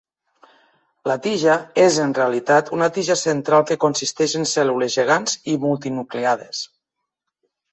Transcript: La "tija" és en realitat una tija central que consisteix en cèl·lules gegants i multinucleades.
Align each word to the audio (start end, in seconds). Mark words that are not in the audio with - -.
La 1.09 1.17
"tija" 1.25 1.57
és 1.83 1.99
en 2.05 2.15
realitat 2.19 2.71
una 2.79 2.89
tija 2.95 3.17
central 3.25 3.67
que 3.73 3.79
consisteix 3.85 4.35
en 4.43 4.49
cèl·lules 4.55 4.97
gegants 5.01 5.37
i 5.55 5.59
multinucleades. 5.67 6.65